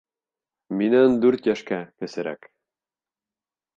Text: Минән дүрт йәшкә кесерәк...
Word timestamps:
Минән 0.77 1.19
дүрт 1.25 1.49
йәшкә 1.51 1.79
кесерәк... 2.05 2.49